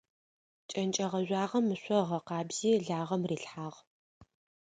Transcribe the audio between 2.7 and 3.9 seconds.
лагъэм рилъхьагъ.